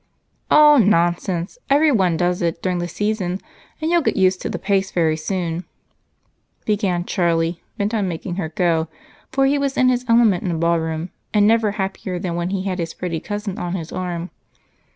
"Oh, 0.49 0.77
nonsense! 0.79 1.59
Everyone 1.69 2.17
does 2.17 2.41
it 2.41 2.63
during 2.63 2.79
the 2.79 2.87
season, 2.87 3.39
and 3.79 3.91
you'll 3.91 4.01
get 4.01 4.17
used 4.17 4.41
to 4.41 4.49
the 4.49 4.57
pace 4.57 4.89
very 4.89 5.15
soon," 5.15 5.63
began 6.65 7.05
Charlie, 7.05 7.61
bent 7.77 7.93
on 7.93 8.07
making 8.07 8.37
her 8.37 8.49
go, 8.49 8.87
for 9.31 9.45
he 9.45 9.59
was 9.59 9.77
in 9.77 9.89
his 9.89 10.03
element 10.09 10.43
in 10.43 10.49
a 10.49 10.55
ballroom 10.57 11.11
and 11.35 11.45
never 11.47 11.73
happier 11.73 12.17
than 12.17 12.33
when 12.33 12.49
he 12.49 12.63
had 12.63 12.79
his 12.79 12.95
pretty 12.95 13.19
cousin 13.19 13.59
on 13.59 13.75
his 13.75 13.91
arm. 13.91 14.31